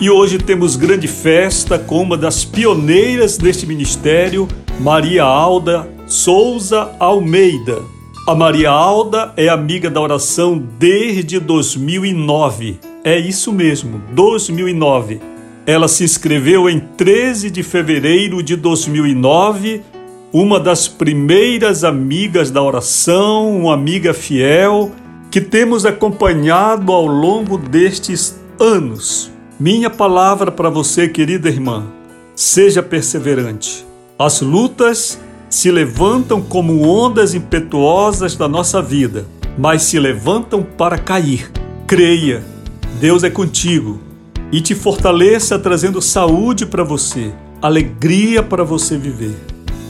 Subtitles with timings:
[0.00, 4.48] E hoje temos grande festa com uma das pioneiras deste ministério,
[4.80, 7.82] Maria Alda Souza Almeida.
[8.26, 12.80] A Maria Alda é amiga da oração desde 2009.
[13.04, 15.20] É isso mesmo, 2009.
[15.66, 19.82] Ela se inscreveu em 13 de fevereiro de 2009,
[20.32, 24.92] uma das primeiras amigas da oração, uma amiga fiel
[25.30, 29.29] que temos acompanhado ao longo destes anos.
[29.60, 31.84] Minha palavra para você, querida irmã,
[32.34, 33.84] seja perseverante.
[34.18, 39.26] As lutas se levantam como ondas impetuosas da nossa vida,
[39.58, 41.50] mas se levantam para cair.
[41.86, 42.42] Creia,
[42.98, 44.00] Deus é contigo
[44.50, 47.30] e te fortaleça trazendo saúde para você,
[47.60, 49.36] alegria para você viver.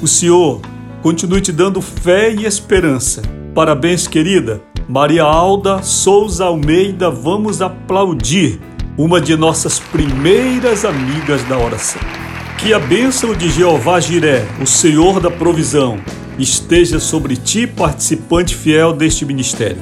[0.02, 0.60] O Senhor
[1.00, 3.22] continue te dando fé e esperança.
[3.54, 4.60] Parabéns, querida.
[4.88, 8.60] Maria Alda Souza Almeida, vamos aplaudir
[9.02, 12.02] uma de nossas primeiras amigas da oração.
[12.58, 15.98] Que a bênção de Jeová Jiré, o Senhor da provisão,
[16.38, 19.78] esteja sobre ti, participante fiel deste ministério.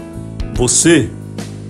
[0.55, 1.11] Você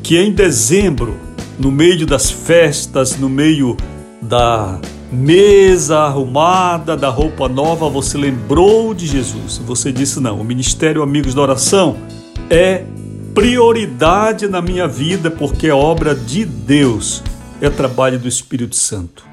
[0.03, 1.17] que em dezembro,
[1.59, 3.79] no meio das festas, no meio
[4.21, 4.79] da
[5.11, 9.57] mesa arrumada, da roupa nova, você lembrou de Jesus.
[9.65, 11.97] Você disse: Não, o Ministério Amigos da Oração
[12.51, 12.85] é
[13.35, 17.23] prioridade na minha vida porque é obra de Deus
[17.61, 19.25] é trabalho do Espírito Santo.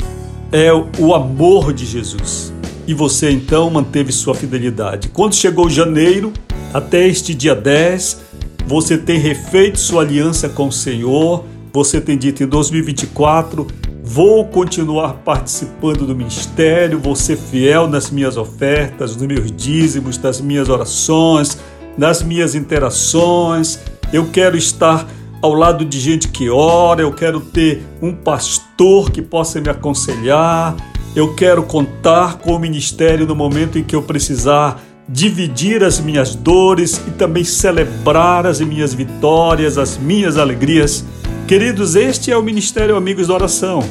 [0.52, 2.54] É o amor de Jesus.
[2.88, 5.10] E você então manteve sua fidelidade.
[5.10, 6.32] Quando chegou janeiro,
[6.74, 8.22] até este dia 10,
[8.68, 11.46] você tem refeito sua aliança com o Senhor.
[11.74, 13.68] Você tem dito em 2024,
[14.04, 20.40] vou continuar participando do ministério, vou ser fiel nas minhas ofertas, nos meus dízimos, nas
[20.40, 21.58] minhas orações,
[21.98, 23.80] nas minhas interações.
[24.14, 25.08] Eu quero estar
[25.46, 30.76] ao lado de gente que ora, eu quero ter um pastor que possa me aconselhar,
[31.16, 36.34] eu quero contar com o ministério no momento em que eu precisar dividir as minhas
[36.34, 41.06] dores e também celebrar as minhas vitórias, as minhas alegrias.
[41.48, 43.88] Queridos, este é o Ministério Amigos da Oração.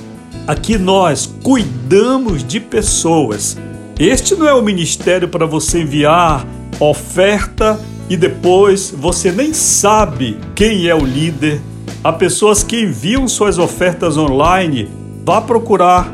[0.48, 3.56] Aqui nós cuidamos de pessoas.
[3.96, 6.44] Este não é o ministério para você enviar
[6.80, 7.78] oferta
[8.08, 11.60] e depois você nem sabe quem é o líder.
[12.02, 14.90] Há pessoas que enviam suas ofertas online.
[15.24, 16.12] Vá procurar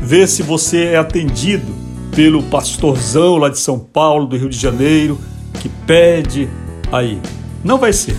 [0.00, 1.66] ver se você é atendido
[2.14, 5.18] pelo pastorzão lá de São Paulo, do Rio de Janeiro,
[5.60, 6.48] que pede
[6.92, 7.20] aí.
[7.64, 8.16] Não vai ser.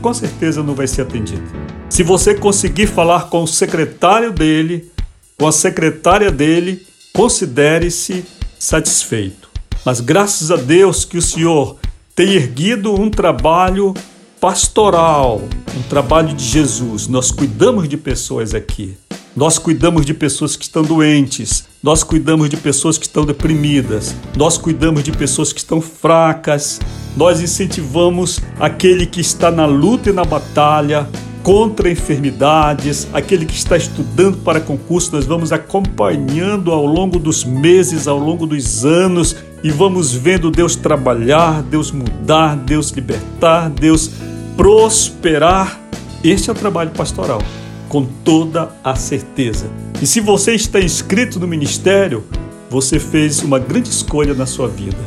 [0.00, 1.42] Com certeza não vai ser atendido.
[1.88, 4.90] Se você conseguir falar com o secretário dele,
[5.36, 8.24] com a secretária dele, considere-se
[8.58, 9.50] satisfeito.
[9.84, 11.79] Mas graças a Deus que o Senhor
[12.20, 13.94] tem erguido um trabalho
[14.38, 15.40] pastoral,
[15.74, 17.08] um trabalho de Jesus.
[17.08, 18.94] Nós cuidamos de pessoas aqui.
[19.34, 24.58] Nós cuidamos de pessoas que estão doentes, nós cuidamos de pessoas que estão deprimidas, nós
[24.58, 26.78] cuidamos de pessoas que estão fracas,
[27.16, 31.08] nós incentivamos aquele que está na luta e na batalha
[31.42, 38.06] contra enfermidades, aquele que está estudando para concurso, nós vamos acompanhando ao longo dos meses,
[38.06, 44.10] ao longo dos anos e vamos vendo Deus trabalhar, Deus mudar, Deus libertar, Deus
[44.56, 45.78] prosperar.
[46.24, 47.42] Este é o trabalho pastoral,
[47.88, 49.70] com toda a certeza.
[50.00, 52.24] E se você está inscrito no ministério,
[52.70, 54.98] você fez uma grande escolha na sua vida.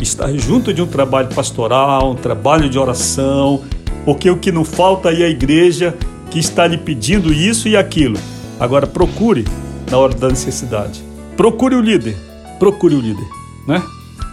[0.00, 3.62] Estar junto de um trabalho pastoral, um trabalho de oração,
[4.04, 5.94] porque o que não falta aí é a igreja
[6.28, 8.18] que está lhe pedindo isso e aquilo.
[8.58, 9.44] Agora procure
[9.88, 11.04] na hora da necessidade.
[11.36, 12.16] Procure o líder.
[12.58, 13.82] Procure o líder né?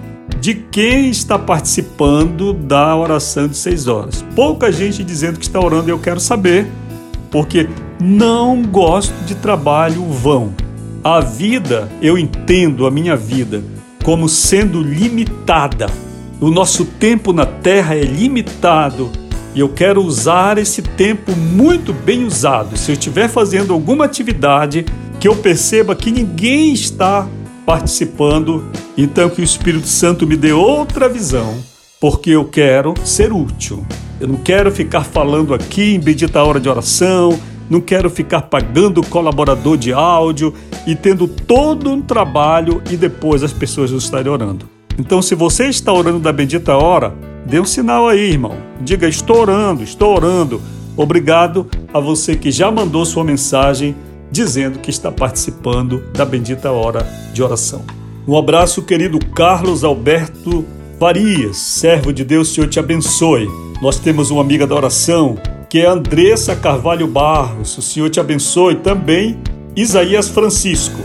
[0.41, 4.25] de quem está participando da oração de seis horas.
[4.35, 6.67] Pouca gente dizendo que está orando eu quero saber,
[7.31, 7.69] porque
[8.01, 10.55] não gosto de trabalho vão.
[11.05, 13.63] A vida, eu entendo a minha vida
[14.05, 15.87] como sendo limitada.
[16.41, 19.11] O nosso tempo na terra é limitado
[19.55, 22.77] e eu quero usar esse tempo muito bem usado.
[22.77, 24.85] Se eu estiver fazendo alguma atividade
[25.21, 27.29] que eu perceba que ninguém está
[27.67, 31.55] participando, então que o Espírito Santo me dê outra visão,
[32.01, 33.87] porque eu quero ser útil.
[34.19, 39.03] Eu não quero ficar falando aqui em bendita hora de oração, não quero ficar pagando
[39.07, 40.55] colaborador de áudio
[40.87, 44.69] e tendo todo um trabalho e depois as pessoas não estarem orando.
[44.99, 47.15] Então, se você está orando da bendita hora,
[47.47, 48.57] dê um sinal aí, irmão.
[48.81, 50.61] Diga: estou orando, estou orando.
[50.97, 53.95] Obrigado a você que já mandou sua mensagem
[54.31, 57.83] dizendo que está participando da bendita hora de oração.
[58.27, 60.65] Um abraço, querido Carlos Alberto
[60.99, 63.49] Farias, servo de Deus, Senhor te abençoe.
[63.83, 65.37] Nós temos uma amiga da oração,
[65.73, 68.75] que é Andressa Carvalho Barros, o Senhor te abençoe.
[68.75, 69.39] Também
[69.75, 71.01] Isaías Francisco,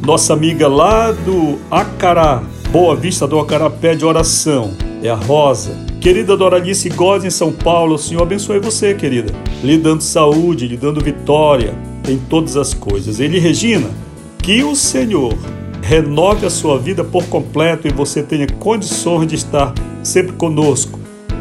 [0.00, 2.42] nossa amiga lá do Acará,
[2.72, 4.72] Boa Vista do Acará, pede oração.
[5.02, 5.76] É a Rosa.
[6.00, 9.34] Querida Doralice Góes em São Paulo, o Senhor abençoe você, querida.
[9.62, 11.74] Lhe dando saúde, lhe dando vitória
[12.08, 13.20] em todas as coisas.
[13.20, 13.90] Ele, Regina,
[14.42, 15.36] que o Senhor
[15.82, 20.95] renove a sua vida por completo e você tenha condições de estar sempre conosco.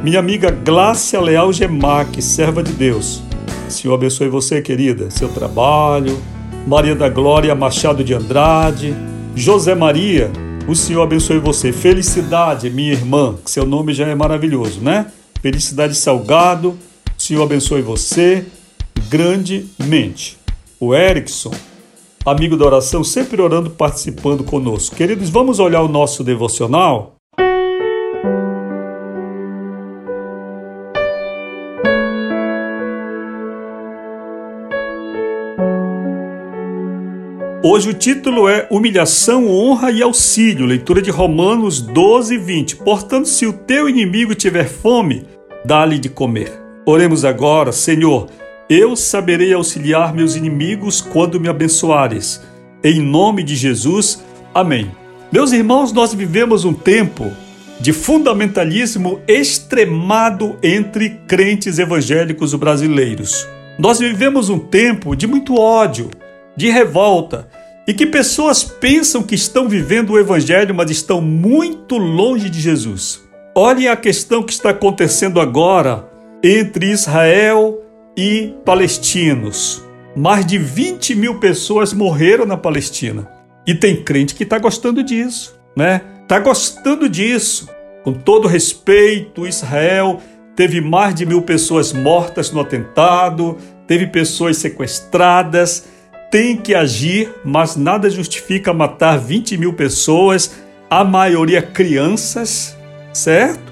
[0.06, 3.24] Minha amiga Glácia Leal Gemac, serva de Deus.
[3.68, 6.22] Senhor abençoe você, querida, seu trabalho.
[6.68, 8.94] Maria da Glória Machado de Andrade.
[9.36, 10.30] José Maria,
[10.68, 11.72] o Senhor abençoe você.
[11.72, 15.07] Felicidade, minha irmã, que seu nome já é maravilhoso, né?
[15.42, 16.78] Felicidade Salgado,
[17.18, 18.46] o Senhor abençoe você
[19.10, 20.38] grandemente.
[20.80, 21.52] O Erickson,
[22.24, 24.96] amigo da oração, sempre orando, participando conosco.
[24.96, 27.14] Queridos, vamos olhar o nosso devocional?
[37.75, 42.77] Hoje o título é Humilhação, Honra e Auxílio, leitura de Romanos 12, 20.
[42.77, 45.25] Portanto, se o teu inimigo tiver fome,
[45.66, 46.54] dá-lhe de comer.
[46.86, 48.30] Oremos agora, Senhor,
[48.69, 52.42] eu saberei auxiliar meus inimigos quando me abençoares.
[52.81, 54.24] Em nome de Jesus,
[54.54, 54.89] amém.
[55.30, 57.30] Meus irmãos, nós vivemos um tempo
[57.81, 63.45] de fundamentalismo extremado entre crentes evangélicos brasileiros.
[63.78, 66.10] Nós vivemos um tempo de muito ódio,
[66.56, 67.50] de revolta,
[67.87, 73.23] e que pessoas pensam que estão vivendo o evangelho, mas estão muito longe de Jesus.
[73.55, 76.09] Olhem a questão que está acontecendo agora
[76.43, 77.81] entre Israel
[78.17, 79.83] e palestinos.
[80.15, 83.29] Mais de 20 mil pessoas morreram na Palestina.
[83.67, 86.01] E tem crente que está gostando disso, né?
[86.23, 87.69] Está gostando disso.
[88.03, 90.21] Com todo respeito, Israel
[90.55, 95.85] teve mais de mil pessoas mortas no atentado, teve pessoas sequestradas,
[96.35, 100.51] tem que agir, mas nada justifica matar 20 mil pessoas,
[100.89, 102.77] a maioria crianças,
[103.13, 103.71] certo?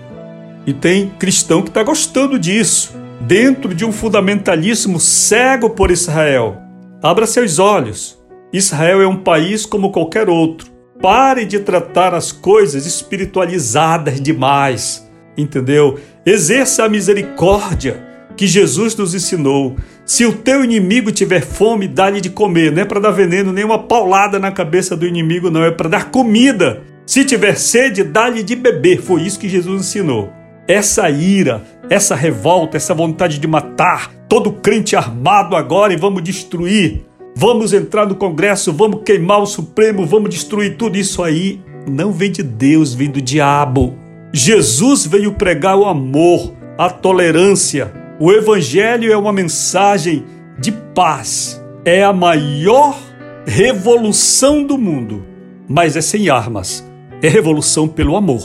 [0.66, 6.56] E tem cristão que está gostando disso dentro de um fundamentalismo cego por Israel.
[7.02, 8.18] Abra seus olhos.
[8.54, 10.72] Israel é um país como qualquer outro.
[11.02, 15.06] Pare de tratar as coisas espiritualizadas demais,
[15.38, 16.00] entendeu?
[16.26, 19.76] Exerça a misericórdia que Jesus nos ensinou.
[20.06, 22.72] Se o teu inimigo tiver fome, dá-lhe de comer.
[22.72, 25.64] Não é para dar veneno, nem uma paulada na cabeça do inimigo, não.
[25.64, 26.82] É para dar comida.
[27.06, 29.02] Se tiver sede, dá-lhe de beber.
[29.02, 30.32] Foi isso que Jesus ensinou.
[30.68, 37.06] Essa ira, essa revolta, essa vontade de matar todo crente armado agora e vamos destruir.
[37.36, 41.60] Vamos entrar no Congresso, vamos queimar o Supremo, vamos destruir tudo isso aí.
[41.88, 43.96] Não vem de Deus, vem do diabo.
[44.32, 48.03] Jesus veio pregar o amor, a tolerância.
[48.20, 50.26] O Evangelho é uma mensagem
[50.60, 51.62] de paz.
[51.86, 52.98] É a maior
[53.46, 55.26] revolução do mundo,
[55.68, 56.86] mas é sem armas.
[57.22, 58.44] É revolução pelo amor,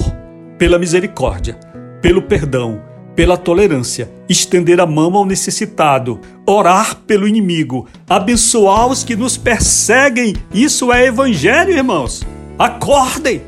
[0.56, 1.58] pela misericórdia
[2.00, 2.80] pelo perdão,
[3.14, 10.36] pela tolerância, estender a mão ao necessitado, orar pelo inimigo, abençoar os que nos perseguem.
[10.54, 12.22] Isso é evangelho, irmãos.
[12.58, 13.42] Acordem!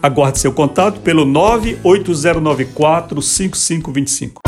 [0.00, 4.47] Aguarde seu contato pelo 98094 5525.